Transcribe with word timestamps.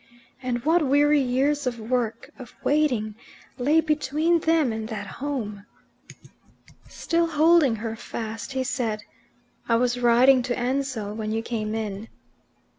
And 0.41 0.65
what 0.65 0.81
weary 0.83 1.19
years 1.21 1.67
of 1.67 1.79
work, 1.79 2.31
of 2.39 2.55
waiting, 2.63 3.13
lay 3.59 3.81
between 3.81 4.39
them 4.39 4.73
and 4.73 4.87
that 4.89 5.05
home! 5.05 5.67
Still 6.89 7.27
holding 7.27 7.75
her 7.75 7.95
fast, 7.95 8.53
he 8.53 8.63
said, 8.63 9.03
"I 9.69 9.75
was 9.75 9.99
writing 9.99 10.41
to 10.41 10.57
Ansell 10.57 11.13
when 11.13 11.31
you 11.31 11.43
came 11.43 11.75
in." 11.75 12.07